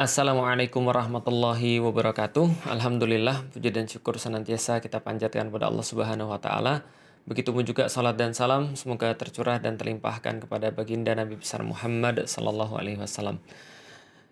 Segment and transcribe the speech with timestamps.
[0.00, 2.72] Assalamualaikum warahmatullahi wabarakatuh.
[2.72, 6.88] Alhamdulillah, puji dan syukur senantiasa kita panjatkan kepada Allah Subhanahu wa taala.
[7.28, 12.80] Begitupun juga salat dan salam semoga tercurah dan terlimpahkan kepada baginda Nabi besar Muhammad sallallahu
[12.80, 13.44] alaihi wasallam.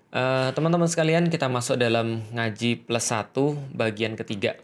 [0.09, 4.57] Uh, teman-teman sekalian, kita masuk dalam ngaji plus satu bagian ketiga.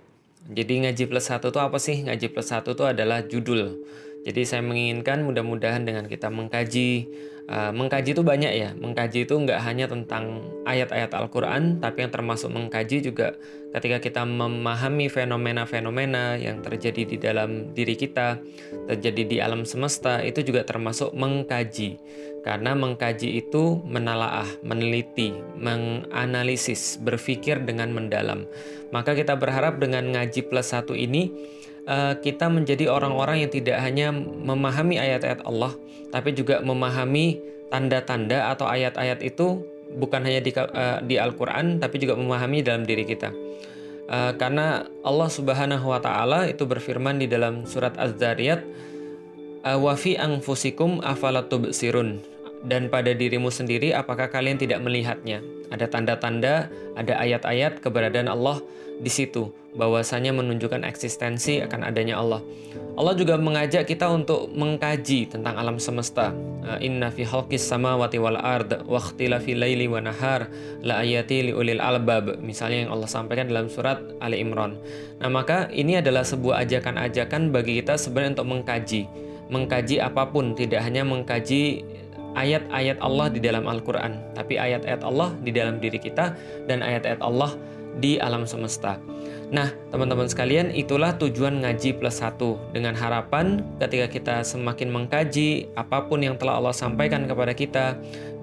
[0.48, 2.00] Jadi ngaji plus satu itu apa sih?
[2.00, 3.76] Ngaji plus satu itu adalah judul.
[4.24, 7.12] Jadi saya menginginkan mudah-mudahan dengan kita mengkaji
[7.44, 8.70] Uh, mengkaji itu banyak ya.
[8.72, 13.36] Mengkaji itu nggak hanya tentang ayat-ayat Al-Quran, tapi yang termasuk mengkaji juga
[13.76, 18.40] ketika kita memahami fenomena-fenomena yang terjadi di dalam diri kita,
[18.88, 22.00] terjadi di alam semesta, itu juga termasuk mengkaji.
[22.44, 28.48] Karena mengkaji itu menalaah, meneliti, menganalisis, berpikir dengan mendalam.
[28.88, 31.28] Maka kita berharap dengan ngaji plus satu ini,
[31.88, 35.72] uh, kita menjadi orang-orang yang tidak hanya memahami ayat-ayat Allah,
[36.12, 39.64] tapi juga memahami tanda-tanda atau ayat-ayat itu
[39.96, 43.32] bukan hanya di, uh, di Al-Quran, tapi juga memahami dalam diri kita.
[44.04, 48.60] Uh, karena Allah Subhanahu wa Ta'ala itu berfirman di dalam surat Az-Zariyat,
[49.64, 52.20] "Wafi angfusikum afalatubsirun."
[52.64, 55.44] Dan pada dirimu sendiri, apakah kalian tidak melihatnya?
[55.68, 58.60] Ada tanda-tanda, ada ayat-ayat keberadaan Allah
[59.00, 62.40] di situ bahwasanya menunjukkan eksistensi akan adanya Allah.
[62.94, 66.30] Allah juga mengajak kita untuk mengkaji tentang alam semesta.
[66.62, 71.82] Eh, Inna fi khalqis samawati wal ard wa ikhtilafi laili wa la ayati li ulil
[71.82, 72.38] albab.
[72.38, 74.78] Misalnya yang Allah sampaikan dalam surat Ali Imran.
[75.18, 79.02] Nah, maka ini adalah sebuah ajakan-ajakan bagi kita sebenarnya untuk mengkaji.
[79.50, 81.82] Mengkaji apa pun, tidak hanya mengkaji
[82.34, 86.34] ayat-ayat Allah di dalam Al-Quran, tapi ayat-ayat Allah di dalam diri kita
[86.66, 87.54] dan ayat-ayat Allah
[87.98, 88.98] di alam semesta.
[89.54, 92.58] Nah, teman-teman sekalian, itulah tujuan ngaji plus satu.
[92.74, 97.94] Dengan harapan ketika kita semakin mengkaji apa pun yang telah Allah sampaikan kepada kita,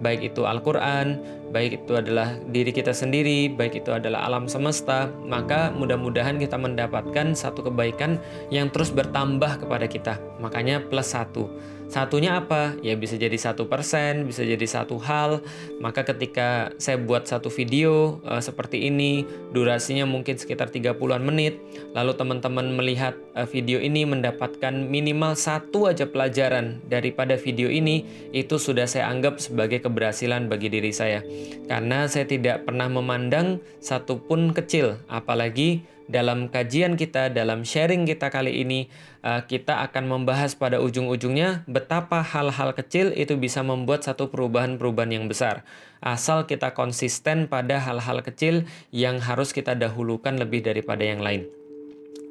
[0.01, 1.21] baik itu Al-Quran,
[1.53, 7.37] baik itu adalah diri kita sendiri, baik itu adalah alam semesta, maka mudah-mudahan kita mendapatkan
[7.37, 8.17] satu kebaikan
[8.49, 10.17] yang terus bertambah kepada kita.
[10.41, 11.47] Makanya plus satu.
[11.91, 12.79] Satunya apa?
[12.79, 15.43] Ya bisa jadi satu persen, bisa jadi satu hal.
[15.83, 21.59] Maka ketika saya buat satu video uh, seperti ini, durasinya mungkin sekitar 30-an menit,
[21.91, 28.55] lalu teman-teman melihat uh, video ini mendapatkan minimal satu aja pelajaran daripada video ini, itu
[28.55, 31.19] sudah saya anggap sebagai keberhasilan bagi diri saya.
[31.67, 38.63] Karena saya tidak pernah memandang satupun kecil, apalagi dalam kajian kita, dalam sharing kita kali
[38.63, 38.91] ini,
[39.23, 45.25] uh, kita akan membahas pada ujung-ujungnya betapa hal-hal kecil itu bisa membuat satu perubahan-perubahan yang
[45.31, 45.63] besar.
[46.03, 51.60] Asal kita konsisten pada hal-hal kecil yang harus kita dahulukan lebih daripada yang lain.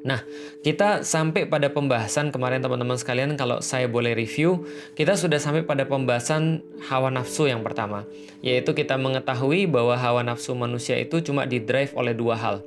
[0.01, 0.25] Nah,
[0.65, 4.65] kita sampai pada pembahasan kemarin teman-teman sekalian kalau saya boleh review,
[4.97, 8.09] kita sudah sampai pada pembahasan hawa nafsu yang pertama,
[8.41, 12.65] yaitu kita mengetahui bahwa hawa nafsu manusia itu cuma didrive oleh dua hal.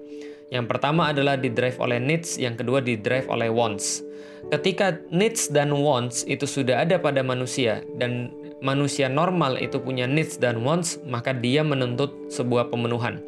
[0.55, 4.06] Yang pertama adalah di drive oleh needs, yang kedua di drive oleh wants.
[4.55, 8.31] Ketika needs dan wants itu sudah ada pada manusia dan
[8.62, 13.19] manusia normal itu punya needs dan wants, maka dia menuntut sebuah pemenuhan.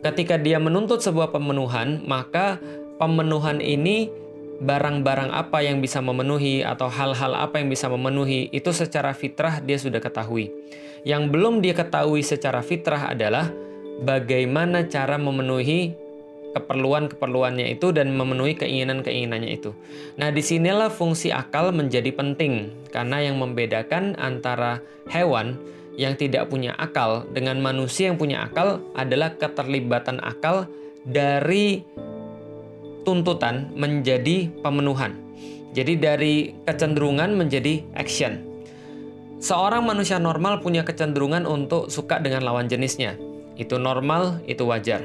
[0.00, 2.60] Ketika dia menuntut sebuah pemenuhan, maka
[3.04, 4.08] pemenuhan ini
[4.64, 9.76] barang-barang apa yang bisa memenuhi atau hal-hal apa yang bisa memenuhi itu secara fitrah dia
[9.76, 10.48] sudah ketahui.
[11.04, 13.52] Yang belum dia ketahui secara fitrah adalah
[14.00, 15.92] bagaimana cara memenuhi
[16.56, 19.74] keperluan-keperluannya itu dan memenuhi keinginan-keinginannya itu.
[20.16, 25.58] Nah, di sinilah fungsi akal menjadi penting karena yang membedakan antara hewan
[25.98, 30.70] yang tidak punya akal dengan manusia yang punya akal adalah keterlibatan akal
[31.04, 31.82] dari
[33.04, 35.14] tuntutan menjadi pemenuhan.
[35.74, 36.34] Jadi dari
[36.64, 38.40] kecenderungan menjadi action.
[39.44, 43.18] Seorang manusia normal punya kecenderungan untuk suka dengan lawan jenisnya.
[43.60, 45.04] Itu normal, itu wajar.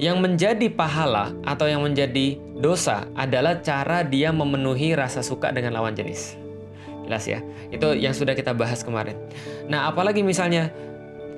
[0.00, 5.94] Yang menjadi pahala atau yang menjadi dosa adalah cara dia memenuhi rasa suka dengan lawan
[5.94, 6.34] jenis.
[7.06, 7.38] Jelas ya.
[7.70, 9.14] Itu yang sudah kita bahas kemarin.
[9.68, 10.72] Nah, apalagi misalnya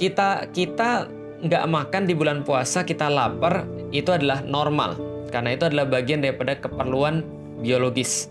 [0.00, 1.10] kita kita
[1.44, 5.13] nggak makan di bulan puasa, kita lapar, itu adalah normal.
[5.34, 7.26] Karena itu adalah bagian daripada keperluan
[7.58, 8.30] biologis.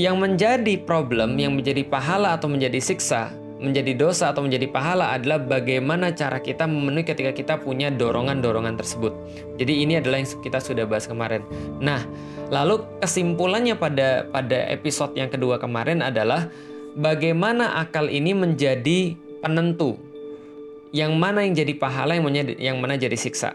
[0.00, 5.38] Yang menjadi problem, yang menjadi pahala atau menjadi siksa menjadi dosa atau menjadi pahala adalah
[5.38, 9.14] bagaimana cara kita memenuhi ketika kita punya dorongan-dorongan tersebut.
[9.62, 11.46] Jadi ini adalah yang kita sudah bahas kemarin.
[11.78, 12.02] Nah,
[12.50, 16.50] lalu kesimpulannya pada pada episode yang kedua kemarin adalah
[16.98, 19.94] bagaimana akal ini menjadi penentu
[20.90, 22.26] yang mana yang jadi pahala yang
[22.58, 23.54] yang mana jadi siksa.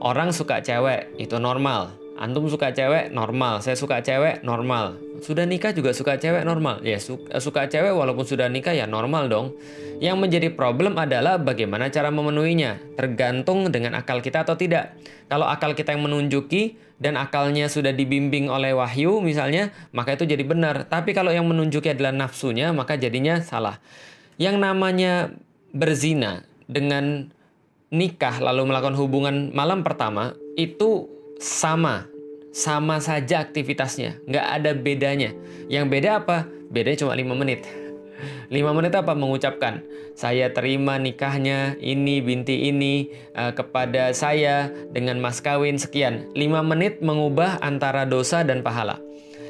[0.00, 2.03] Orang suka cewek itu normal.
[2.24, 4.96] Antum suka cewek normal, saya suka cewek normal.
[5.20, 6.80] Sudah nikah juga suka cewek normal.
[6.80, 9.52] Ya suka, suka cewek walaupun sudah nikah ya normal dong.
[10.00, 12.96] Yang menjadi problem adalah bagaimana cara memenuhinya.
[12.96, 14.96] Tergantung dengan akal kita atau tidak.
[15.28, 20.48] Kalau akal kita yang menunjuki dan akalnya sudah dibimbing oleh wahyu misalnya, maka itu jadi
[20.48, 20.88] benar.
[20.88, 23.84] Tapi kalau yang menunjuki adalah nafsunya, maka jadinya salah.
[24.40, 25.12] Yang namanya
[25.76, 27.28] berzina dengan
[27.92, 32.13] nikah lalu melakukan hubungan malam pertama itu sama
[32.54, 35.34] sama saja aktivitasnya nggak ada bedanya.
[35.66, 36.46] Yang beda apa?
[36.70, 37.66] Bedanya cuma lima menit.
[38.46, 39.10] Lima menit apa?
[39.12, 39.82] Mengucapkan
[40.14, 45.74] saya terima nikahnya ini binti ini uh, kepada saya dengan mas kawin.
[45.74, 46.30] Sekian.
[46.38, 49.02] Lima menit mengubah antara dosa dan pahala.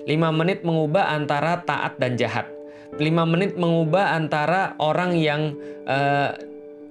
[0.08, 2.48] Lima menit mengubah antara taat dan jahat.
[2.96, 5.52] Lima menit mengubah antara orang yang
[5.84, 6.32] uh,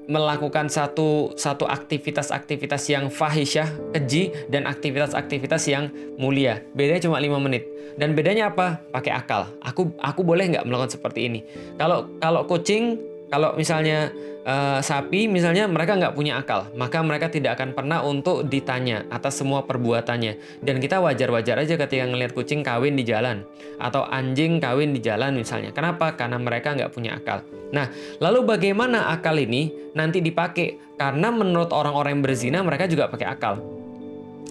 [0.07, 5.87] melakukan satu satu aktivitas-aktivitas yang fahisyah, keji dan aktivitas-aktivitas yang
[6.19, 6.63] mulia.
[6.75, 7.67] Bedanya cuma lima menit.
[7.93, 8.81] Dan bedanya apa?
[8.89, 9.53] Pakai akal.
[9.61, 11.39] Aku aku boleh nggak melakukan seperti ini?
[11.77, 12.97] Kalau kalau kucing,
[13.33, 14.13] kalau misalnya
[14.45, 19.41] uh, sapi misalnya mereka nggak punya akal, maka mereka tidak akan pernah untuk ditanya atas
[19.41, 20.61] semua perbuatannya.
[20.61, 23.41] Dan kita wajar-wajar aja ketika ngelihat kucing kawin di jalan
[23.81, 25.73] atau anjing kawin di jalan misalnya.
[25.73, 26.13] Kenapa?
[26.13, 27.41] Karena mereka nggak punya akal.
[27.73, 27.89] Nah,
[28.21, 30.93] lalu bagaimana akal ini nanti dipakai?
[30.93, 33.57] Karena menurut orang-orang yang berzina mereka juga pakai akal.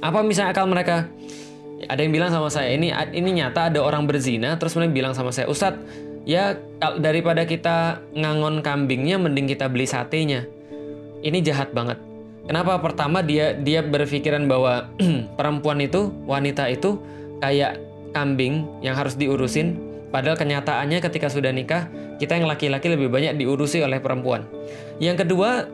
[0.03, 1.07] Apa misalnya akal mereka?
[1.87, 5.31] Ada yang bilang sama saya ini ini nyata ada orang berzina terus mereka bilang sama
[5.31, 6.59] saya, "Ustadz, ya
[6.99, 10.47] daripada kita ngangon kambingnya mending kita beli satenya.
[11.23, 11.99] Ini jahat banget.
[12.43, 12.83] Kenapa?
[12.83, 14.91] Pertama dia dia berpikiran bahwa
[15.39, 16.99] perempuan itu wanita itu
[17.39, 17.79] kayak
[18.11, 19.79] kambing yang harus diurusin.
[20.11, 21.89] Padahal kenyataannya ketika sudah nikah
[22.21, 24.45] kita yang laki-laki lebih banyak diurusi oleh perempuan.
[25.01, 25.67] Yang kedua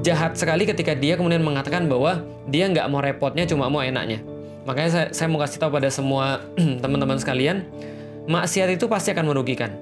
[0.00, 4.24] jahat sekali ketika dia kemudian mengatakan bahwa dia nggak mau repotnya cuma mau enaknya.
[4.62, 6.44] Makanya saya, saya mau kasih tahu pada semua
[6.84, 7.66] teman-teman sekalian
[8.26, 9.72] maksiat itu pasti akan merugikan.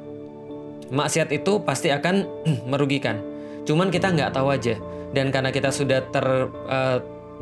[0.91, 2.27] Maksiat itu pasti akan
[2.71, 3.21] merugikan.
[3.65, 4.77] Cuman kita nggak tahu aja.
[5.11, 6.27] Dan karena kita sudah ter
[6.71, 6.99] uh,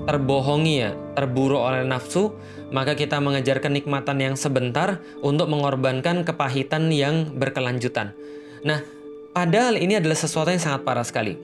[0.06, 2.32] terbohongi ya, terburu oleh nafsu,
[2.70, 8.14] maka kita mengejar kenikmatan yang sebentar untuk mengorbankan kepahitan yang berkelanjutan.
[8.62, 8.80] Nah,
[9.34, 11.34] padahal ini adalah sesuatu yang sangat parah sekali.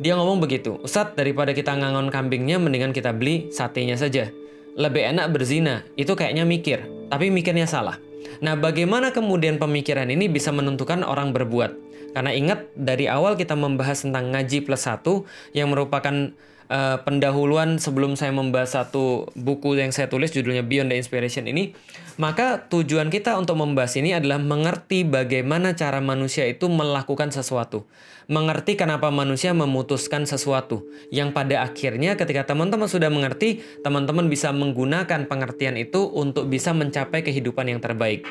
[0.00, 4.26] Dia ngomong begitu, Ustadz daripada kita ngangon kambingnya mendingan kita beli satenya saja.
[4.74, 8.02] Lebih enak berzina, itu kayaknya mikir, tapi mikirnya salah.
[8.42, 11.94] Nah, bagaimana kemudian pemikiran ini bisa menentukan orang berbuat?
[12.14, 16.30] Karena ingat dari awal kita membahas tentang ngaji plus satu yang merupakan
[16.70, 21.72] uh, pendahuluan sebelum saya membahas satu buku yang saya tulis judulnya Beyond the Inspiration ini,
[22.20, 27.88] maka tujuan kita untuk membahas ini adalah mengerti bagaimana cara manusia itu melakukan sesuatu
[28.28, 30.88] mengerti kenapa manusia memutuskan sesuatu.
[31.12, 37.20] Yang pada akhirnya ketika teman-teman sudah mengerti, teman-teman bisa menggunakan pengertian itu untuk bisa mencapai
[37.20, 38.24] kehidupan yang terbaik.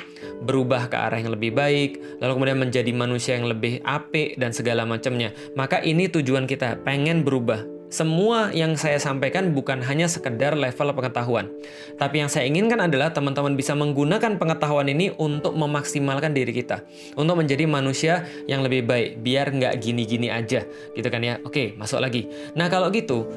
[0.43, 4.85] Berubah ke arah yang lebih baik, lalu kemudian menjadi manusia yang lebih apik dan segala
[4.87, 5.33] macamnya.
[5.53, 11.53] Maka ini tujuan kita, pengen berubah semua yang saya sampaikan bukan hanya sekedar level pengetahuan.
[12.01, 16.81] Tapi yang saya inginkan adalah teman-teman bisa menggunakan pengetahuan ini untuk memaksimalkan diri kita.
[17.13, 19.21] Untuk menjadi manusia yang lebih baik.
[19.21, 20.65] Biar nggak gini-gini aja.
[20.97, 21.37] Gitu kan ya.
[21.45, 22.25] Oke, masuk lagi.
[22.57, 23.29] Nah kalau gitu,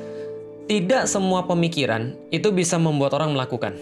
[0.65, 3.77] tidak semua pemikiran itu bisa membuat orang melakukan.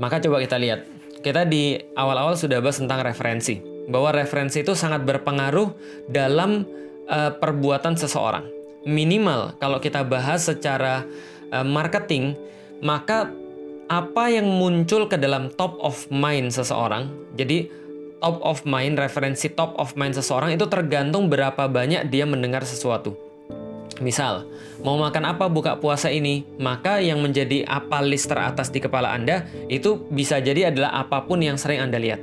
[0.00, 0.88] Maka coba kita lihat.
[1.20, 3.60] Kita di awal-awal sudah bahas tentang referensi.
[3.84, 5.76] Bahwa referensi itu sangat berpengaruh
[6.08, 6.64] dalam
[7.04, 11.04] uh, perbuatan seseorang minimal kalau kita bahas secara
[11.50, 12.36] uh, marketing,
[12.84, 13.32] maka
[13.88, 17.08] apa yang muncul ke dalam top of mind seseorang.
[17.36, 17.68] Jadi
[18.20, 23.16] top of mind, referensi top of mind seseorang itu tergantung berapa banyak dia mendengar sesuatu.
[24.02, 24.48] Misal,
[24.82, 29.46] mau makan apa buka puasa ini, maka yang menjadi apa list teratas di kepala Anda
[29.70, 32.18] itu bisa jadi adalah apa pun yang sering Anda lihat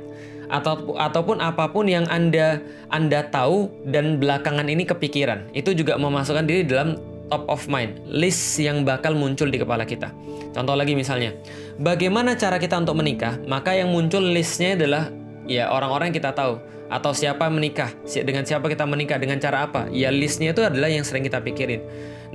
[0.52, 2.60] atau ataupun apa pun yang Anda
[2.92, 5.48] Anda tahu dan belakangan ini kepikiran.
[5.56, 7.00] Itu juga memasukkan diri dalam
[7.32, 10.12] top of mind, list yang bakal muncul di kepala kita.
[10.52, 11.32] Contoh lagi misalnya,
[11.80, 13.40] bagaimana cara kita untuk menikah?
[13.48, 15.08] Maka yang muncul listnya adalah
[15.48, 16.60] ya orang-orang yang kita tahu
[16.92, 19.88] atau siapa menikah, dengan siapa kita menikah, dengan cara apa?
[19.88, 21.80] Ya listnya itu adalah yang sering kita pikirin.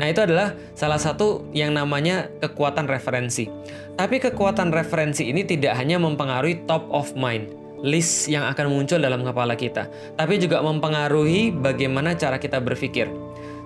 [0.02, 3.46] Nah itu adalah salah satu yang namanya kekuatan referensi.
[3.94, 9.22] Tapi kekuatan referensi ini tidak hanya mempengaruhi top of mind, list yang akan muncul dalam
[9.22, 13.10] kepala kita, tapi juga mempengaruhi bagaimana cara kita berpikir.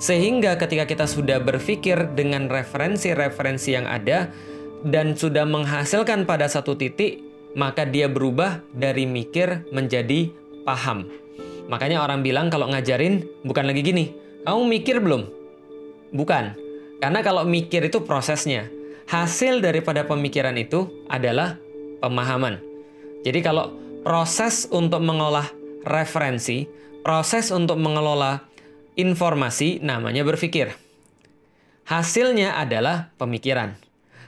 [0.02, 4.34] Sehingga ketika kita sudah berpikir dengan referensi-referensi yang ada
[4.82, 7.22] dan sudah menghasilkan pada satu titik,
[7.54, 10.34] maka dia berubah dari mikir menjadi
[10.66, 11.06] paham.
[11.70, 14.06] Makanya orang bilang kalau ngajarin bukan lagi gini,
[14.42, 15.30] kamu mikir belum?
[16.12, 16.58] Bukan.
[16.98, 18.68] Karena kalau mikir itu prosesnya.
[19.06, 21.60] Hasil daripada pemikiran itu adalah
[22.00, 22.64] pemahaman.
[23.22, 25.46] Jadi kalau proses untuk mengolah
[25.86, 26.66] referensi,
[27.06, 28.42] proses untuk mengelola
[28.98, 30.74] informasi namanya berpikir.
[31.86, 33.78] Hasilnya adalah pemikiran.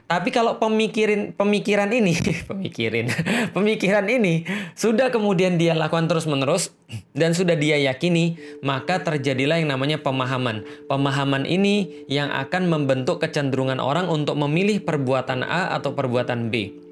[0.04, 2.14] Tapi kalau pemikirin pemikiran ini,
[2.52, 3.10] pemikirin,
[3.56, 6.76] pemikiran ini sudah kemudian dia lakukan terus-menerus
[7.16, 10.68] dan sudah dia yakini, maka terjadilah yang namanya pemahaman.
[10.92, 16.83] Pemahaman ini yang akan membentuk kecenderungan orang untuk memilih perbuatan A atau perbuatan B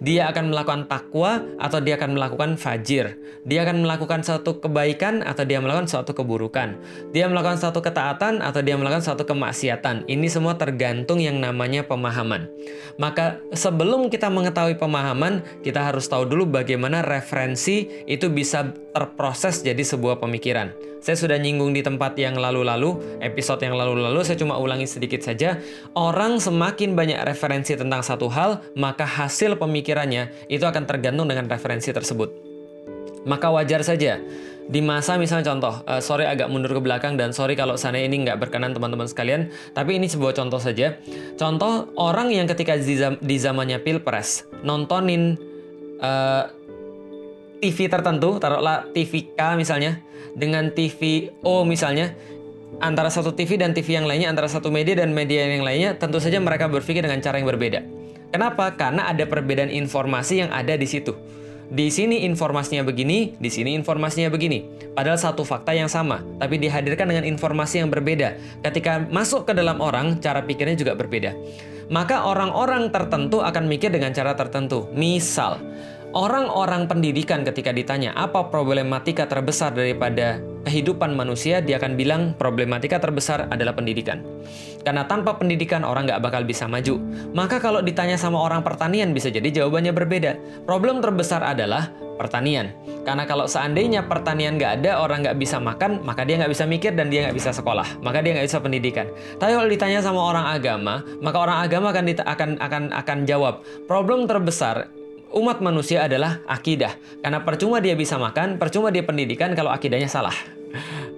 [0.00, 3.16] dia akan melakukan takwa atau dia akan melakukan fajir.
[3.46, 6.74] Dia akan melakukan satu kebaikan atau dia melakukan suatu keburukan.
[7.14, 10.04] Dia melakukan satu ketaatan atau dia melakukan suatu kemaksiatan.
[10.10, 12.50] Ini semua tergantung yang namanya pemahaman.
[12.98, 19.80] Maka sebelum kita mengetahui pemahaman, kita harus tahu dulu bagaimana referensi itu bisa terproses jadi
[19.80, 20.74] sebuah pemikiran.
[21.06, 25.62] Saya sudah nyinggung di tempat yang lalu-lalu, episode yang lalu-lalu, saya cuma ulangi sedikit saja.
[25.94, 31.94] Orang semakin banyak referensi tentang satu hal, maka hasil pemikirannya itu akan tergantung dengan referensi
[31.94, 32.34] tersebut.
[33.22, 34.18] Maka wajar saja
[34.66, 38.26] di masa misalnya contoh, uh, sorry agak mundur ke belakang dan sorry kalau sana ini
[38.26, 40.98] nggak berkenan teman-teman sekalian, tapi ini sebuah contoh saja.
[41.38, 45.38] Contoh orang yang ketika di, zam di zamannya pilpres nontonin
[46.02, 46.50] uh,
[47.60, 50.00] TV tertentu, taruhlah TV K misalnya,
[50.36, 52.12] dengan TV O misalnya,
[52.80, 56.20] antara satu TV dan TV yang lainnya, antara satu media dan media yang lainnya, tentu
[56.20, 57.80] saja mereka berpikir dengan cara yang berbeda.
[58.34, 58.74] Kenapa?
[58.76, 61.16] Karena ada perbedaan informasi yang ada di situ.
[61.66, 64.62] Di sini informasinya begini, di sini informasinya begini.
[64.94, 68.38] Padahal satu fakta yang sama, tapi dihadirkan dengan informasi yang berbeda.
[68.62, 71.34] Ketika masuk ke dalam orang, cara pikirnya juga berbeda.
[71.90, 74.90] Maka orang-orang tertentu akan mikir dengan cara tertentu.
[74.94, 75.58] Misal,
[76.16, 83.52] orang-orang pendidikan ketika ditanya apa problematika terbesar daripada kehidupan manusia, dia akan bilang problematika terbesar
[83.52, 84.24] adalah pendidikan.
[84.80, 86.96] Karena tanpa pendidikan orang nggak bakal bisa maju.
[87.36, 90.32] Maka kalau ditanya sama orang pertanian bisa jadi jawabannya berbeda.
[90.64, 92.72] Problem terbesar adalah pertanian.
[93.04, 96.96] Karena kalau seandainya pertanian nggak ada, orang nggak bisa makan, maka dia nggak bisa mikir
[96.96, 98.00] dan dia nggak bisa sekolah.
[98.00, 99.06] Maka dia nggak bisa pendidikan.
[99.36, 104.24] Tapi kalau ditanya sama orang agama, maka orang agama akan akan akan akan jawab problem
[104.24, 104.95] terbesar
[105.36, 106.96] umat manusia adalah akidah.
[107.20, 110.34] Karena percuma dia bisa makan, percuma dia pendidikan kalau akidahnya salah.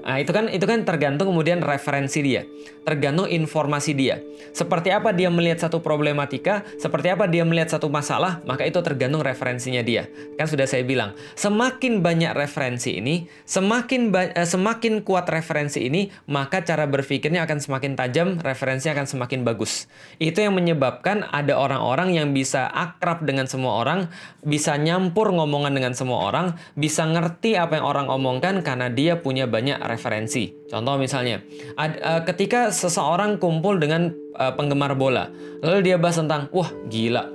[0.03, 2.47] Nah, itu kan itu kan tergantung kemudian referensi dia,
[2.87, 4.23] tergantung informasi dia.
[4.57, 9.21] Seperti apa dia melihat satu problematika, seperti apa dia melihat satu masalah, maka itu tergantung
[9.21, 10.09] referensinya dia.
[10.41, 16.65] Kan sudah saya bilang, semakin banyak referensi ini, semakin eh, semakin kuat referensi ini, maka
[16.65, 19.91] cara berpikirnya akan semakin tajam, referensi akan semakin bagus.
[20.17, 24.09] Itu yang menyebabkan ada orang-orang yang bisa akrab dengan semua orang,
[24.41, 29.45] bisa nyampur ngomongan dengan semua orang, bisa ngerti apa yang orang omongkan karena dia punya
[29.45, 30.53] banyak referensi.
[30.69, 31.41] Contoh misalnya,
[31.75, 35.33] ad, uh, ketika seseorang kumpul dengan uh, penggemar bola,
[35.65, 37.33] lalu dia bahas tentang, wah gila,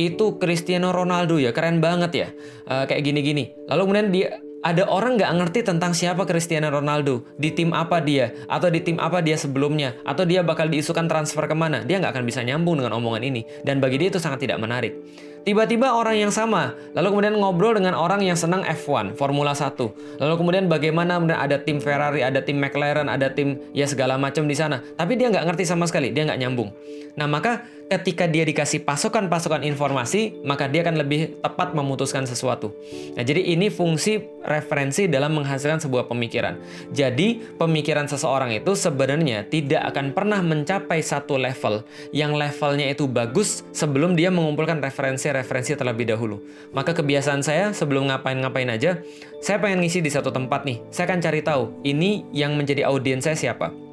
[0.00, 2.28] itu Cristiano Ronaldo ya, keren banget ya,
[2.66, 3.52] uh, kayak gini-gini.
[3.68, 4.28] Lalu kemudian dia
[4.60, 9.00] ada orang nggak ngerti tentang siapa Cristiano Ronaldo, di tim apa dia, atau di tim
[9.00, 12.76] apa dia sebelumnya, atau dia bakal diisukan transfer ke mana, dia nggak akan bisa nyambung
[12.76, 13.44] dengan omongan ini.
[13.64, 14.92] Dan bagi dia itu sangat tidak menarik.
[15.40, 20.20] Tiba-tiba orang yang sama, lalu kemudian ngobrol dengan orang yang senang F1, Formula 1.
[20.20, 24.44] Lalu kemudian bagaimana kemudian ada tim Ferrari, ada tim McLaren, ada tim ya segala macam
[24.44, 24.84] di sana.
[24.96, 26.70] Tapi dia nggak ngerti sama sekali, dia nggak nyambung.
[27.16, 32.70] Nah maka ketika dia dikasih pasokan-pasokan informasi, maka dia akan lebih tepat memutuskan sesuatu.
[33.18, 36.54] Nah, jadi ini fungsi referensi dalam menghasilkan sebuah pemikiran.
[36.94, 41.82] Jadi, pemikiran seseorang itu sebenarnya tidak akan pernah mencapai satu level
[42.14, 44.78] yang levelnya itu bagus sebelum dia mengumpulkan
[45.30, 46.42] referensi-referensi terlebih dahulu.
[46.74, 49.00] Maka kebiasaan saya sebelum ngapain-ngapain aja,
[49.38, 50.82] saya pengen ngisi di satu tempat nih.
[50.90, 53.89] Saya akan cari tahu ini yang menjadi audiens saya siapa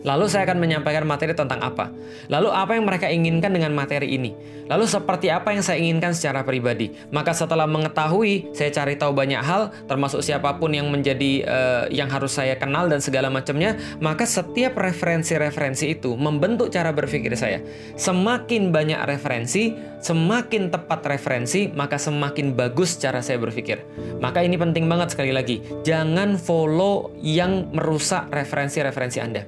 [0.00, 1.92] Lalu saya akan menyampaikan materi tentang apa.
[2.32, 4.32] Lalu apa yang mereka inginkan dengan materi ini.
[4.70, 6.94] Lalu seperti apa yang saya inginkan secara pribadi.
[7.10, 12.06] Maka setelah mengetahui, saya cari tahu banyak hal, termasuk siapa pun yang menjadi uh, yang
[12.06, 13.74] harus saya kenal dan segala macamnya.
[13.98, 17.58] Maka setiap referensi-referensi itu membentuk cara berpikir saya.
[17.98, 23.82] Semakin banyak referensi, semakin tepat referensi, maka semakin bagus cara saya berpikir.
[24.22, 25.60] Maka ini penting banget sekali lagi.
[25.82, 29.42] Jangan follow yang merusak referensi-referensi Anda.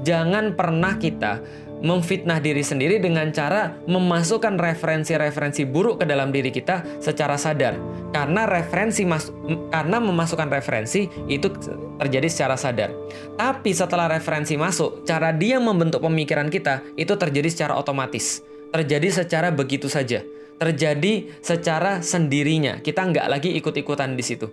[0.00, 1.44] Jangan pernah kita
[1.82, 7.74] memfitnah diri sendiri dengan cara memasukkan referensi-referensi buruk ke dalam diri kita secara sadar.
[8.14, 9.28] Karena referensi mas
[9.74, 11.50] karena memasukkan referensi itu
[11.98, 12.94] terjadi secara sadar.
[13.34, 18.46] Tapi setelah referensi masuk, cara dia membentuk pemikiran kita itu terjadi secara otomatis.
[18.70, 20.22] Terjadi secara begitu saja.
[20.62, 22.78] Terjadi secara sendirinya.
[22.78, 24.46] Kita nggak lagi ikut-ikutan di situ.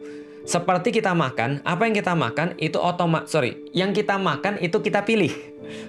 [0.50, 5.06] Seperti kita makan, apa yang kita makan itu otomat sorry, yang kita makan itu kita
[5.06, 5.30] pilih.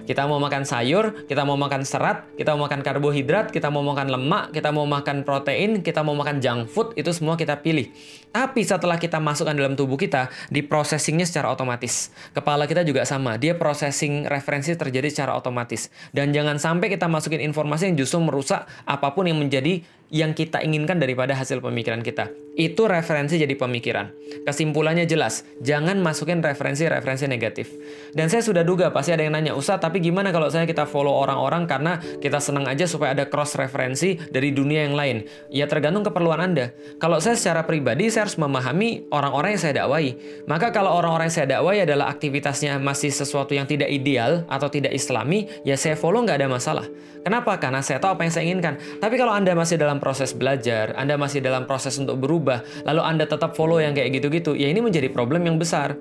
[0.05, 4.13] Kita mau makan sayur, kita mau makan serat, kita mau makan karbohidrat, kita mau makan
[4.13, 7.89] lemak, kita mau makan protein, kita mau makan junk food, itu semua kita pilih.
[8.29, 12.13] Tapi setelah kita masukkan dalam tubuh kita, di processingnya secara otomatis.
[12.29, 15.89] Kepala kita juga sama, dia processing referensi terjadi secara otomatis.
[16.13, 20.59] Dan jangan sampai kita masukin informasi yang justru merusak apa pun yang menjadi yang kita
[20.59, 22.35] inginkan daripada hasil pemikiran kita.
[22.51, 24.11] Itu referensi jadi pemikiran.
[24.43, 27.71] Kesimpulannya jelas, jangan masukin referensi-referensi negatif.
[28.11, 31.15] Dan saya sudah duga pasti ada yang nanya, Ustaz, tapi gimana kalau saya kita follow
[31.15, 35.23] orang-orang karena kita senang aja supaya ada cross referensi dari dunia yang lain?
[35.47, 36.75] Ya tergantung keperluan Anda.
[36.99, 40.19] Kalau saya secara pribadi, saya harus memahami orang-orang yang saya dakwai.
[40.43, 44.91] Maka kalau orang-orang yang saya dakwai adalah aktivitasnya masih sesuatu yang tidak ideal atau tidak
[44.91, 46.83] islami, ya saya follow nggak ada masalah.
[47.21, 47.53] Kenapa?
[47.61, 48.75] Karena saya tahu apa yang saya inginkan.
[48.97, 53.29] Tapi kalau Anda masih dalam proses belajar, Anda masih dalam proses untuk berubah, lalu Anda
[53.29, 55.93] tetap follow yang kayak gitu-gitu, ya ini menjadi problem yang besar.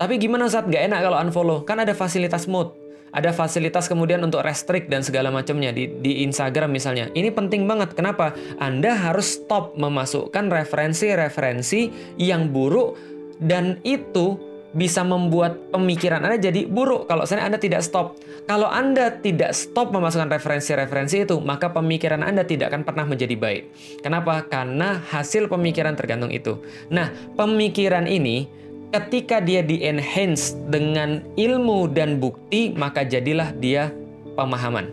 [0.00, 1.58] Tapi gimana saat nggak enak kalau unfollow?
[1.68, 2.74] Kan ada fasilitas mode.
[3.12, 7.12] Ada fasilitas kemudian untuk restrict dan segala macamnya di, di Instagram misalnya.
[7.12, 7.92] Ini penting banget.
[7.92, 8.32] Kenapa?
[8.56, 12.96] Anda harus stop memasukkan referensi-referensi yang buruk
[13.36, 18.16] dan itu bisa membuat pemikiran Anda jadi buruk kalau saya Anda tidak stop.
[18.42, 23.62] Kalau Anda tidak stop memasukkan referensi-referensi itu, maka pemikiran Anda tidak akan pernah menjadi baik.
[24.02, 24.42] Kenapa?
[24.50, 26.58] Karena hasil pemikiran tergantung itu.
[26.90, 28.50] Nah, pemikiran ini
[28.90, 33.94] ketika dia di-enhance dengan ilmu dan bukti, maka jadilah dia
[34.34, 34.90] pemahaman.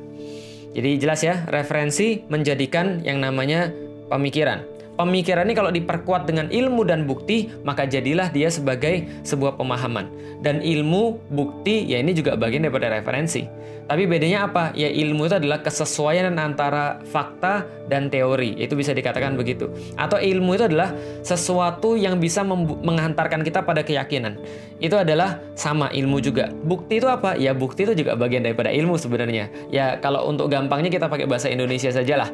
[0.78, 3.74] Jadi jelas ya, referensi menjadikan yang namanya
[4.14, 4.62] pemikiran.
[5.00, 10.12] Pemikiran ini kalau diperkuat dengan ilmu dan bukti, maka jadilah dia sebagai sebuah pemahaman.
[10.44, 13.48] Dan ilmu, bukti, ya ini juga bagian daripada referensi.
[13.90, 14.70] Tapi bedanya apa?
[14.78, 18.54] Ya ilmu itu adalah kesesuaian antara fakta dan teori.
[18.62, 19.72] Itu bisa dikatakan begitu.
[19.98, 20.94] Atau ilmu itu adalah
[21.26, 24.38] sesuatu yang bisa menghantarkan kita pada keyakinan.
[24.78, 26.54] Itu adalah sama ilmu juga.
[26.54, 27.34] Bukti itu apa?
[27.34, 29.50] Ya bukti itu juga bagian daripada ilmu sebenarnya.
[29.74, 32.30] Ya kalau untuk gampangnya kita pakai bahasa Indonesia sajalah.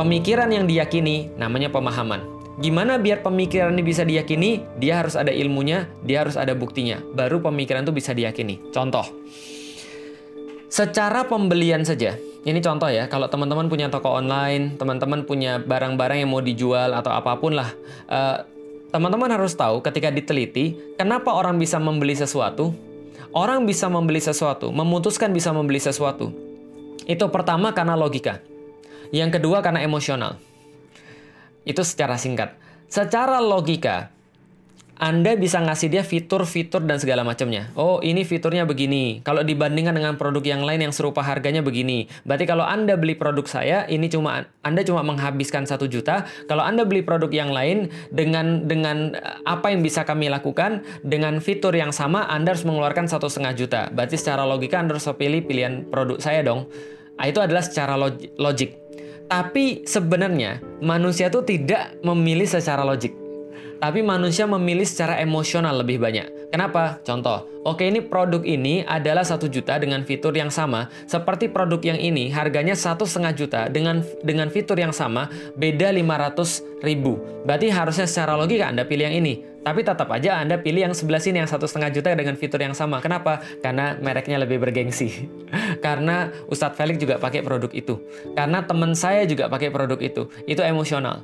[0.00, 2.24] Pemikiran yang diyakini namanya pemahaman.
[2.56, 4.64] Gimana biar pemikiran ini bisa diyakini?
[4.80, 7.04] Dia harus ada ilmunya, dia harus ada buktinya.
[7.12, 8.72] Baru pemikiran itu bisa diyakini.
[8.72, 9.04] Contoh,
[10.72, 12.16] secara pembelian saja.
[12.16, 17.12] Ini contoh ya, kalau teman-teman punya toko online, teman-teman punya barang-barang yang mau dijual atau
[17.12, 17.68] apa pun lah,
[18.08, 18.40] uh,
[18.96, 22.72] teman-teman harus tahu ketika diteliti, kenapa orang bisa membeli sesuatu,
[23.36, 26.32] orang bisa membeli sesuatu, memutuskan bisa membeli sesuatu.
[27.04, 28.40] Itu pertama karena logika.
[29.10, 30.38] Yang kedua karena emosional.
[31.66, 32.56] Itu secara singkat.
[32.90, 34.10] Secara logika,
[35.00, 37.72] anda bisa ngasih dia fitur-fitur dan segala macamnya.
[37.72, 39.24] Oh, ini fiturnya begini.
[39.24, 42.04] Kalau dibandingkan dengan produk yang lain yang serupa harganya begini.
[42.28, 46.28] Berarti kalau Anda beli produk saya, ini cuma Anda cuma menghabiskan satu juta.
[46.44, 51.40] Kalau Anda beli produk yang lain dengan dengan eh, apa yang bisa kami lakukan dengan
[51.40, 53.80] fitur yang sama, Anda harus mengeluarkan satu setengah juta.
[53.88, 56.68] Berarti secara logika Anda harus pilih pilihan produk saya dong.
[57.16, 57.96] Nah, itu adalah secara
[58.36, 58.80] logik.
[59.30, 63.14] Tapi sebenarnya manusia itu tidak memilih secara logik.
[63.78, 66.50] Tapi manusia memilih secara emosional lebih banyak.
[66.50, 66.98] Kenapa?
[67.06, 71.98] Contoh, oke ini produk ini adalah satu juta dengan fitur yang sama, seperti produk yang
[72.00, 77.20] ini harganya satu setengah juta dengan dengan fitur yang sama, beda 500 ribu.
[77.44, 79.50] Berarti harusnya secara logika Anda pilih yang ini.
[79.60, 82.72] Tapi tetap aja Anda pilih yang sebelah sini yang satu setengah juta dengan fitur yang
[82.72, 83.04] sama.
[83.04, 83.44] Kenapa?
[83.60, 85.28] Karena mereknya lebih bergengsi.
[85.84, 88.00] Karena Ustadz Felix juga pakai produk itu.
[88.32, 90.32] Karena teman saya juga pakai produk itu.
[90.48, 91.20] Itu emosional.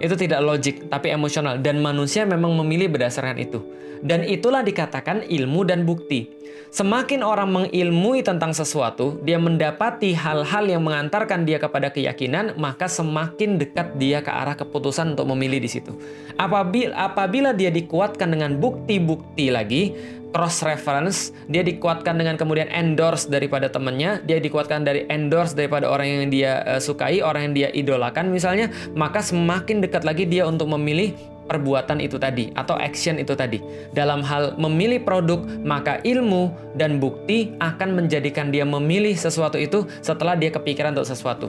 [0.00, 1.60] Itu tidak logik, tapi emosional.
[1.60, 3.60] Dan manusia memang memilih berdasarkan itu.
[4.04, 6.30] Dan itulah dikatakan ilmu dan bukti.
[6.74, 13.62] Semakin orang mengilmui tentang sesuatu, dia mendapati hal-hal yang mengantarkan dia kepada keyakinan, maka semakin
[13.62, 15.94] dekat dia ke arah keputusan untuk memilih di situ.
[16.34, 19.94] Apabila, apabila dia dikuatkan dengan bukti-bukti lagi,
[20.34, 26.10] cross reference, dia dikuatkan dengan kemudian endorse daripada temannya, dia dikuatkan dari endorse daripada orang
[26.10, 28.66] yang dia uh, sukai, orang yang dia idolakan misalnya,
[28.98, 31.14] maka semakin dekat lagi dia untuk memilih
[31.46, 33.60] perbuatan itu tadi atau action itu tadi.
[33.92, 40.34] Dalam hal memilih produk, maka ilmu dan bukti akan menjadikan dia memilih sesuatu itu setelah
[40.34, 41.46] dia kepikiran untuk sesuatu.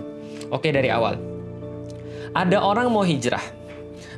[0.51, 1.17] Oke, dari awal.
[2.35, 3.41] Ada orang mau hijrah.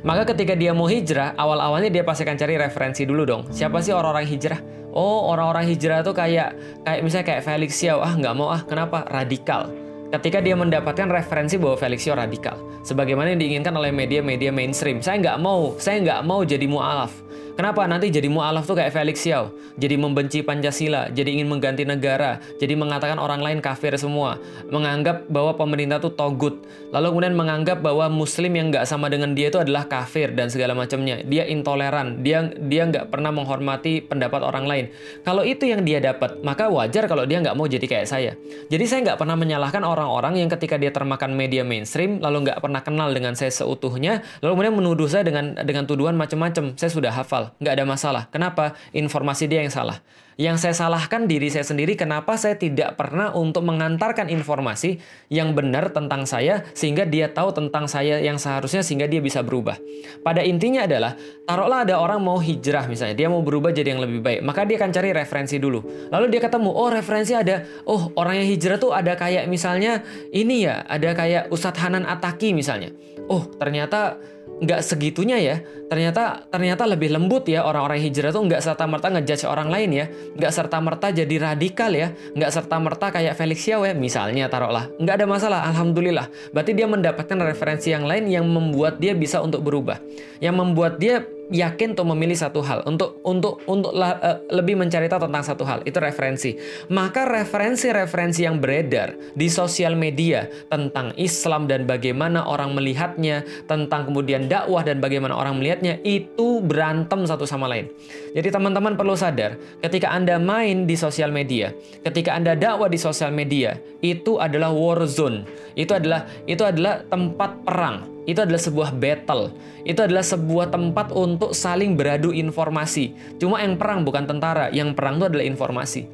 [0.02, 3.42] Maka ketika dia mau hijrah, awal-awalnya dia pasti akan cari referensi dulu dong.
[3.50, 4.60] Siapa sih orang-orang hijrah?
[4.94, 8.02] Oh, orang-orang hijrah tuh kayak kayak misalnya kayak Felix Xiao.
[8.02, 8.62] Ah, nggak mau ah.
[8.66, 9.06] Kenapa?
[9.06, 15.04] Radikal ketika dia mendapatkan referensi bahwa Felixio radikal, sebagaimana yang diinginkan oleh media-media mainstream.
[15.04, 17.28] Saya nggak mau, saya nggak mau jadi mualaf.
[17.58, 17.90] Kenapa?
[17.90, 19.50] Nanti jadi mu'alaf tuh kayak Felix Xiao.
[19.74, 24.38] Jadi membenci Pancasila, jadi ingin mengganti negara, jadi mengatakan orang lain kafir semua.
[24.70, 26.62] Menganggap bahwa pemerintah tuh togut.
[26.94, 30.78] Lalu kemudian menganggap bahwa muslim yang nggak sama dengan dia itu adalah kafir dan segala
[30.78, 31.18] macamnya.
[31.26, 34.84] Dia intoleran, dia dia nggak pernah menghormati pendapat orang lain.
[35.26, 38.38] Kalau itu yang dia dapat, maka wajar kalau dia nggak mau jadi kayak saya.
[38.70, 42.80] Jadi saya nggak pernah menyalahkan orang-orang yang ketika dia termakan media mainstream, lalu nggak pernah
[42.86, 46.78] kenal dengan saya seutuhnya, lalu kemudian menuduh saya dengan dengan tuduhan macam-macam.
[46.78, 48.22] Saya sudah hafal, nggak ada masalah.
[48.30, 48.78] Kenapa?
[48.94, 49.98] Informasi dia yang salah.
[50.38, 55.02] Yang saya salahkan diri saya sendiri kenapa saya tidak pernah untuk mengantarkan informasi
[55.34, 59.74] yang benar tentang saya sehingga dia tahu tentang saya yang seharusnya sehingga dia bisa berubah.
[60.22, 64.22] Pada intinya adalah taruhlah ada orang mau hijrah misalnya, dia mau berubah jadi yang lebih
[64.22, 65.82] baik, maka dia akan cari referensi dulu.
[66.14, 70.70] Lalu dia ketemu, oh referensi ada, oh orang yang hijrah tuh ada kayak misalnya ini
[70.70, 72.94] ya, ada kayak Ustadz Hanan Ataki misalnya.
[73.26, 74.22] Oh ternyata
[74.58, 75.56] nggak segitunya ya.
[75.88, 80.06] Ternyata ternyata lebih lembut ya orang-orang hijrah tuh nggak serta merta ngejudge orang lain ya,
[80.36, 84.92] nggak serta merta jadi radikal ya, nggak serta merta kayak Felix Xiao ya misalnya taruhlah,
[85.00, 86.28] nggak ada masalah, alhamdulillah.
[86.52, 89.96] Berarti dia mendapatkan referensi yang lain yang membuat dia bisa untuk berubah,
[90.44, 92.84] yang membuat dia yakin untuk memilih satu hal.
[92.84, 95.78] Untuk untuk untuk uh, lebih mencari tahu tentang satu hal.
[95.84, 96.56] Itu referensi.
[96.92, 104.46] Maka referensi-referensi yang beredar di sosial media tentang Islam dan bagaimana orang melihatnya tentang kemudian
[104.46, 107.88] dakwah dan bagaimana orang melihatnya itu berantem satu sama lain.
[108.36, 111.72] Jadi teman-teman perlu sadar ketika anda main di sosial media
[112.04, 115.44] ketika anda dakwah di sosial media itu adalah war zone.
[115.78, 119.56] Itu adalah itu adalah tempat perang itu adalah sebuah battle.
[119.88, 123.16] Itu adalah sebuah tempat untuk saling beradu informasi.
[123.40, 126.04] Cuma yang perang bukan tentara, yang perang itu adalah informasi.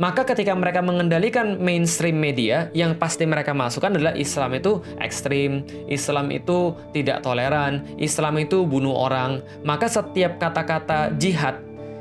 [0.00, 6.32] Maka ketika mereka mengendalikan mainstream media, yang pasti mereka masukkan adalah Islam itu ekstrim, Islam
[6.32, 9.44] itu tidak toleran, Islam itu bunuh orang.
[9.62, 11.60] Maka setiap kata-kata jihad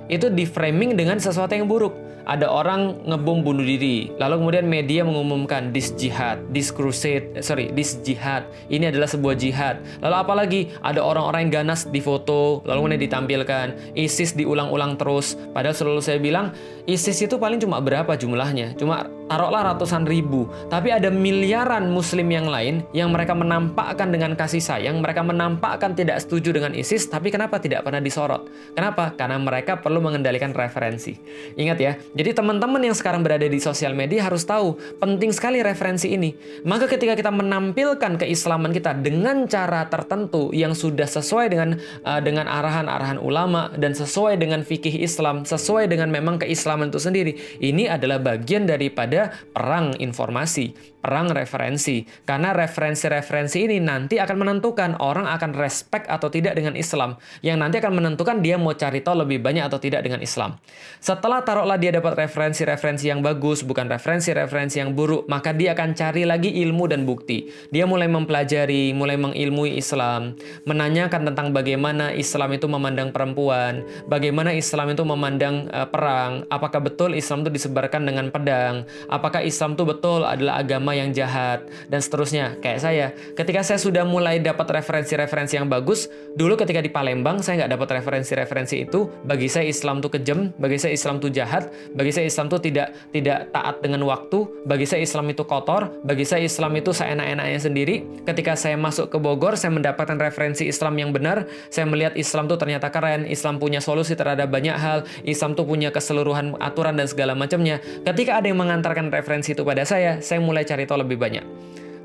[0.09, 4.13] itu di framing dengan sesuatu yang buruk ada orang ngebom bunuh diri.
[4.21, 8.45] Lalu kemudian media mengumumkan this jihad, this crusade, eh, sorry, this jihad.
[8.69, 9.81] Ini adalah sebuah jihad.
[10.05, 13.67] Lalu apalagi ada orang-orang yang ganas di foto, lalu kemudian ditampilkan.
[13.97, 15.33] ISIS diulang-ulang terus.
[15.57, 16.53] Padahal selalu saya bilang
[16.85, 18.77] ISIS itu paling cuma berapa jumlahnya?
[18.77, 20.49] Cuma taruhlah ratusan ribu.
[20.73, 26.17] Tapi ada miliaran muslim yang lain yang mereka menampakkan dengan kasih sayang, mereka menampakkan tidak
[26.25, 28.49] setuju dengan ISIS, tapi kenapa tidak pernah disorot?
[28.73, 29.13] Kenapa?
[29.13, 31.13] Karena mereka perlu mengendalikan referensi.
[31.53, 36.09] Ingat ya, jadi teman-teman yang sekarang berada di sosial media harus tahu penting sekali referensi
[36.09, 36.33] ini.
[36.65, 42.49] Maka ketika kita menampilkan keislaman kita dengan cara tertentu yang sudah sesuai dengan uh, dengan
[42.49, 48.17] arahan-arahan ulama dan sesuai dengan fikih Islam, sesuai dengan memang keislaman itu sendiri, ini adalah
[48.17, 52.03] bagian daripada perang informasi perang referensi.
[52.27, 57.15] Karena referensi-referensi ini nanti akan menentukan orang akan respect atau tidak dengan Islam.
[57.39, 60.59] Yang nanti akan menentukan dia mau cari tahu lebih banyak atau tidak dengan Islam.
[60.99, 66.27] Setelah taruhlah dia dapat referensi-referensi yang bagus, bukan referensi-referensi yang buruk, maka dia akan cari
[66.27, 67.47] lagi ilmu dan bukti.
[67.71, 70.35] Dia mulai mempelajari, mulai mengilmui Islam,
[70.67, 77.15] menanyakan tentang bagaimana Islam itu memandang perempuan, bagaimana Islam itu memandang uh, perang, apakah betul
[77.15, 82.55] Islam itu disebarkan dengan pedang, apakah Islam itu betul adalah agama yang jahat dan seterusnya.
[82.61, 87.65] Kayak saya, ketika saya sudah mulai dapat referensi-referensi yang bagus, dulu ketika di Palembang saya
[87.65, 89.09] nggak dapat referensi-referensi itu.
[89.25, 92.93] Bagi saya Islam tuh kejam, bagi saya Islam tuh jahat, bagi saya Islam tuh tidak
[93.11, 97.95] tidak taat dengan waktu, bagi saya Islam itu kotor, bagi saya Islam itu seenak-enaknya sendiri.
[98.25, 101.49] Ketika saya masuk ke Bogor, saya mendapatkan referensi Islam yang benar.
[101.73, 105.89] Saya melihat Islam tuh ternyata keren, Islam punya solusi terhadap banyak hal, Islam tuh punya
[105.89, 107.79] keseluruhan aturan dan segala macamnya.
[108.03, 111.47] Ketika ada yang mengantarkan referensi itu pada saya, saya mulai cari tahu lebih banyak.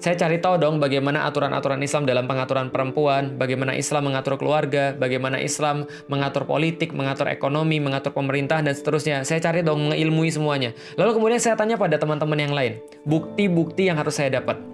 [0.05, 5.41] Saya cari tahu dong bagaimana aturan-aturan Islam dalam pengaturan perempuan, bagaimana Islam mengatur keluarga, bagaimana
[5.41, 9.25] Islam mengatur politik, mengatur ekonomi, mengatur pemerintahan, dan seterusnya.
[9.25, 10.77] Saya cari dong mengilmui semuanya.
[11.01, 14.74] Lalu kemudian saya tanya pada teman-teman yang lain, bukti-bukti yang harus saya dapat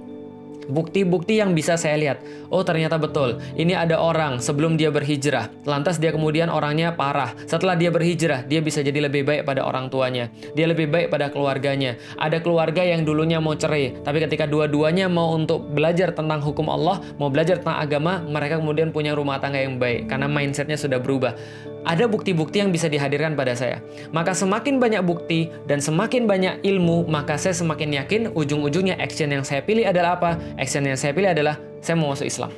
[0.71, 2.19] bukti-bukti yang bisa saya lihat.
[2.49, 3.43] Oh, ternyata betul.
[3.59, 5.51] Ini ada orang sebelum dia berhijrah.
[5.67, 7.35] Lantas dia kemudian orangnya parah.
[7.45, 10.31] Setelah dia berhijrah, dia bisa jadi lebih baik pada orang tuanya.
[10.55, 11.99] Dia lebih baik pada keluarganya.
[12.17, 17.03] Ada keluarga yang dulunya mau cerai, tapi ketika dua-duanya mau untuk belajar tentang hukum Allah,
[17.19, 21.35] mau belajar tentang agama, mereka kemudian punya rumah tangga yang baik karena mindsetnya sudah berubah
[21.85, 23.81] ada bukti-bukti yang bisa dihadirkan pada saya.
[24.13, 29.45] Maka semakin banyak bukti dan semakin banyak ilmu, maka saya semakin yakin ujung-ujungnya action yang
[29.47, 30.37] saya pilih adalah apa?
[30.61, 32.53] Action yang saya pilih adalah saya mau masuk Islam.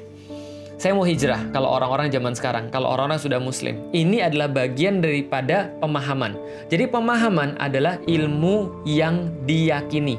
[0.82, 3.78] Saya mau hijrah kalau orang-orang zaman sekarang, kalau orang-orang sudah muslim.
[3.94, 6.34] Ini adalah bagian daripada pemahaman.
[6.66, 10.18] Jadi pemahaman adalah ilmu yang diyakini.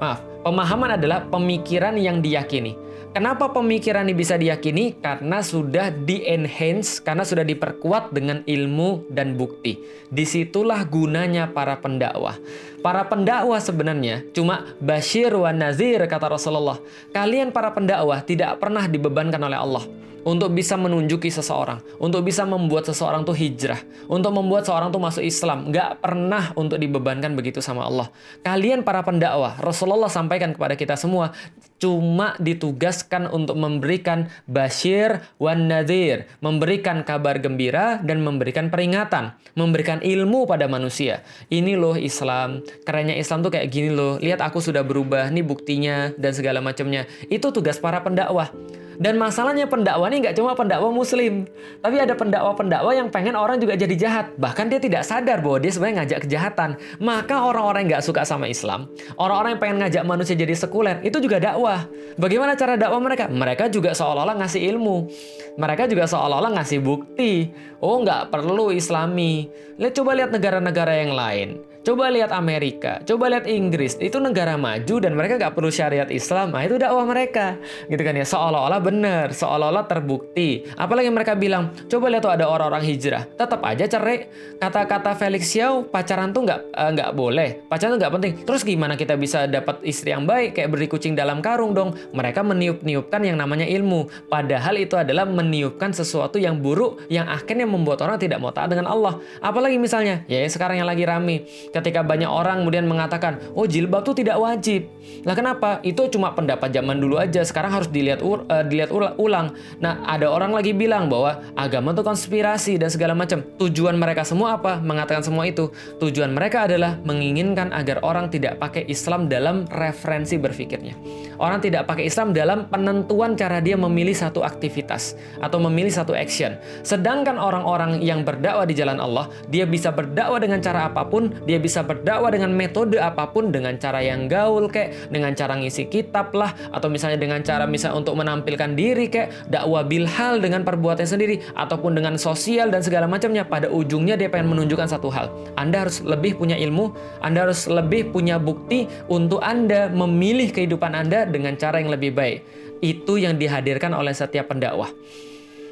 [0.00, 2.72] Maaf, Pemahaman adalah pemikiran yang diyakini.
[3.10, 4.94] Kenapa pemikiran ini bisa diyakini?
[5.02, 9.82] Karena sudah di-enhance, karena sudah diperkuat dengan ilmu dan bukti.
[10.06, 12.38] Di situlah gunanya para pendakwah.
[12.80, 16.78] Para pendakwah sebenarnya cuma Bashir wa Nazir, kata Rasulullah.
[17.10, 19.84] Kalian para pendakwah tidak pernah dibebankan oleh Allah
[20.24, 25.24] untuk bisa menunjuki seseorang, untuk bisa membuat seseorang tuh hijrah, untuk membuat seseorang tuh masuk
[25.24, 25.72] Islam.
[25.72, 28.12] Nggak pernah untuk dibebankan begitu sama Allah.
[28.44, 31.32] Kalian para pendakwah, Rasulullah sampaikan kepada kita semua,
[31.80, 40.44] cuma ditugaskan untuk memberikan basyir wan nadir, memberikan kabar gembira dan memberikan peringatan, memberikan ilmu
[40.44, 41.24] pada manusia.
[41.48, 44.20] Ini loh Islam, kerennya Islam tuh kayak gini loh.
[44.20, 47.08] Lihat aku sudah berubah, nih buktinya dan segala macamnya.
[47.32, 48.52] Itu tugas para pendakwah.
[49.00, 51.48] Dan masalahnya pendakwah ini nggak cuma pendakwah muslim,
[51.80, 54.36] tapi ada pendakwa-pendakwa yang pengen orang juga jadi jahat.
[54.36, 56.76] Bahkan dia tidak sadar bahwa dia sebenarnya ngajak kejahatan.
[57.00, 61.16] Maka orang-orang yang nggak suka sama Islam, orang-orang yang pengen ngajak manusia jadi sekuler, itu
[61.16, 61.88] juga dakwah.
[62.20, 63.24] Bagaimana cara dakwah mereka?
[63.32, 65.08] Mereka juga seolah-olah ngasih ilmu.
[65.56, 67.48] Mereka juga seolah-olah ngasih bukti.
[67.80, 69.48] Oh, nggak perlu islami.
[69.80, 71.69] Lihat coba lihat negara-negara yang lain.
[71.80, 76.52] Coba lihat Amerika, coba lihat Inggris, itu negara maju dan mereka nggak perlu syariat Islam,
[76.52, 77.56] nah itu dakwah mereka,
[77.88, 80.68] gitu kan ya, seolah-olah benar, seolah-olah terbukti.
[80.76, 84.28] Apalagi mereka bilang, coba lihat tuh ada orang-orang hijrah, tetap aja cerai.
[84.60, 88.32] Kata-kata Felix Xiao, pacaran tuh nggak uh, nggak boleh, pacaran tuh nggak penting.
[88.44, 91.96] Terus gimana kita bisa dapat istri yang baik, kayak beri kucing dalam karung dong?
[92.12, 98.04] Mereka meniup-niupkan yang namanya ilmu, padahal itu adalah meniupkan sesuatu yang buruk, yang akhirnya membuat
[98.04, 99.16] orang tidak mau taat dengan Allah.
[99.40, 104.22] Apalagi misalnya, ya sekarang yang lagi rame ketika banyak orang kemudian mengatakan, oh jilbab itu
[104.22, 104.90] tidak wajib.
[105.22, 105.78] Lah kenapa?
[105.86, 107.42] Itu cuma pendapat zaman dulu aja.
[107.46, 109.54] Sekarang harus dilihat uh, dilihat ulang.
[109.78, 113.44] Nah, ada orang lagi bilang bahwa agama itu konspirasi dan segala macam.
[113.60, 114.80] Tujuan mereka semua apa?
[114.80, 115.70] Mengatakan semua itu.
[116.00, 120.96] Tujuan mereka adalah menginginkan agar orang tidak pakai Islam dalam referensi berpikirnya.
[121.40, 126.56] Orang tidak pakai Islam dalam penentuan cara dia memilih satu aktivitas atau memilih satu action.
[126.84, 131.59] Sedangkan orang-orang yang berdakwah di jalan Allah, dia bisa berdakwah dengan cara apa pun, dia
[131.60, 136.32] bisa berdakwah dengan metode apa pun, dengan cara yang gaul kayak, dengan cara ngisi kitab
[136.32, 141.44] lah, atau misalnya dengan cara misalnya untuk menampilkan diri kayak dakwah bilhal dengan perbuatan sendiri,
[141.54, 143.44] ataupun dengan sosial dan segala macamnya.
[143.44, 145.28] Pada ujungnya dia pengen menunjukkan satu hal.
[145.60, 151.28] Anda harus lebih punya ilmu, Anda harus lebih punya bukti untuk Anda memilih kehidupan Anda
[151.28, 152.38] dengan cara yang lebih baik.
[152.80, 154.88] Itu yang dihadirkan oleh setiap pendakwah.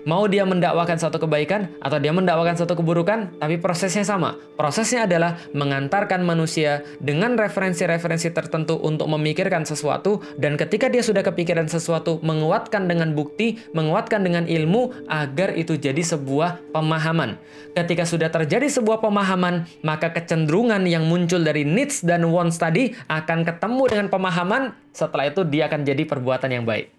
[0.06, 4.38] Mau dia mendakwakan satu kebaikan atau dia mendakwakan satu keburukan, tapi prosesnya sama.
[4.54, 11.66] Prosesnya adalah mengantarkan manusia dengan referensi-referensi tertentu untuk memikirkan sesuatu dan ketika dia sudah kepikiran
[11.66, 17.40] sesuatu, menguatkan dengan bukti, menguatkan dengan ilmu agar itu jadi sebuah pemahaman.
[17.74, 23.46] Ketika sudah terjadi sebuah pemahaman, maka kecenderungan yang muncul dari needs dan wants tadi akan
[23.46, 26.90] ketemu dengan pemahaman, setelah itu dia akan jadi perbuatan yang baik.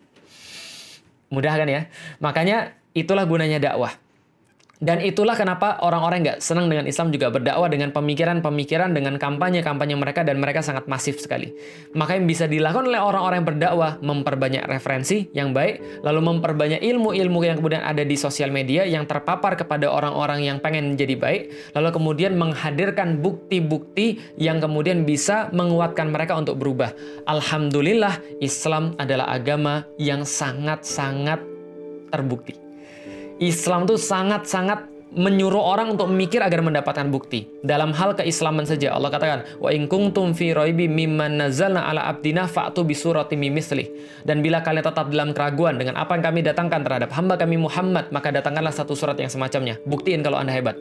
[1.30, 1.86] Mudah kan ya?
[2.18, 3.96] Makanya Itulah gunanya dakwah.
[4.80, 10.24] Dan itulah kenapa orang-orang nggak senang dengan Islam juga berdakwah dengan pemikiran-pemikiran, dengan kampanye-kampanye mereka,
[10.24, 11.52] dan mereka sangat masif sekali.
[12.00, 17.44] Maka yang bisa dilakukan oleh orang-orang yang berdakwah, memperbanyak referensi yang baik, lalu memperbanyak ilmu-ilmu
[17.44, 21.90] yang kemudian ada di sosial media yang terpapar kepada orang-orang yang pengen menjadi baik, lalu
[21.92, 26.96] kemudian menghadirkan bukti-bukti yang kemudian bisa menguatkan mereka untuk berubah.
[27.28, 31.44] Alhamdulillah, Islam adalah agama yang sangat-sangat
[32.16, 32.69] terbukti.
[33.40, 37.50] Islam tuh sangat-sangat menyuruh orang untuk memikir agar mendapatkan bukti.
[37.66, 42.46] Dalam hal keislaman saja Allah katakan, "Wa in kuntum fi raibi mimman nazzalna ala abdina
[42.46, 43.90] fa'tu bi surati mimithli."
[44.22, 48.14] Dan bila kalian tetap dalam keraguan dengan apa yang kami datangkan terhadap hamba kami Muhammad,
[48.14, 49.82] maka datangkanlah satu surat yang semacamnya.
[49.88, 50.78] Buktiin kalau Anda hebat.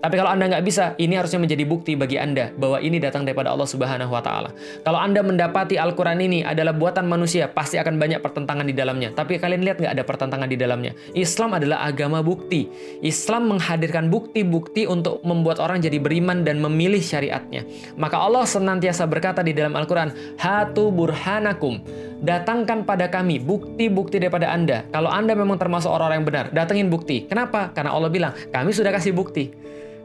[0.00, 3.52] Tapi kalau Anda nggak bisa, ini harusnya menjadi bukti bagi Anda bahwa ini datang daripada
[3.52, 4.50] Allah Subhanahu wa taala.
[4.84, 9.12] Kalau Anda mendapati Al-Qur'an ini adalah buatan manusia, pasti akan banyak pertentangan di dalamnya.
[9.16, 10.92] Tapi kalian lihat nggak ada pertentangan di dalamnya.
[11.16, 12.68] Islam adalah agama bukti.
[13.00, 17.64] Islam menghadirkan bukti-bukti untuk membuat orang jadi beriman dan memilih syariatnya.
[17.96, 21.80] Maka Allah senantiasa berkata di dalam Al-Qur'an, "Hatu burhanakum."
[22.16, 24.88] Datangkan pada kami bukti-bukti daripada Anda.
[24.88, 27.28] Kalau Anda memang termasuk orang-orang yang benar, datengin bukti.
[27.28, 27.68] Kenapa?
[27.76, 29.52] Karena Allah bilang, kami sudah kasih bukti.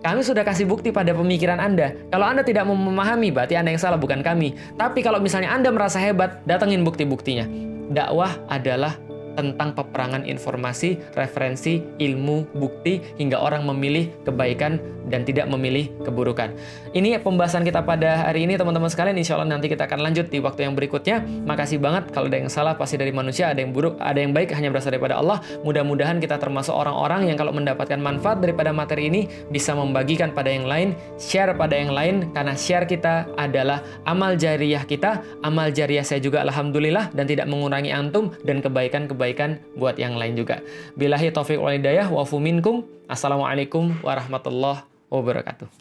[0.01, 1.93] Kami sudah kasih bukti pada pemikiran Anda.
[2.09, 4.57] Kalau Anda tidak memahami, berarti Anda yang salah, bukan kami.
[4.73, 7.45] Tapi kalau misalnya Anda merasa hebat, datengin bukti-buktinya.
[7.93, 8.97] Dakwah adalah
[9.35, 16.53] tentang peperangan informasi, referensi, ilmu, bukti, hingga orang memilih kebaikan dan tidak memilih keburukan.
[16.91, 19.17] Ini pembahasan kita pada hari ini teman-teman sekalian.
[19.17, 21.23] Insya Allah nanti kita akan lanjut di waktu yang berikutnya.
[21.47, 22.11] Makasih banget.
[22.11, 24.93] Kalau ada yang salah pasti dari manusia, ada yang buruk, ada yang baik hanya berasal
[24.93, 25.39] daripada Allah.
[25.63, 30.67] Mudah-mudahan kita termasuk orang-orang yang kalau mendapatkan manfaat daripada materi ini bisa membagikan pada yang
[30.67, 36.19] lain, share pada yang lain karena share kita adalah amal jariah kita, amal jariah saya
[36.19, 39.20] juga alhamdulillah dan tidak mengurangi antum dan kebaikan-kebaikan
[39.77, 40.65] buat yang lain juga.
[40.97, 42.81] Bilahi taufik wal hidayah wa minkum.
[43.05, 44.81] Assalamualaikum warahmatullahi
[45.13, 45.80] wabarakatuh.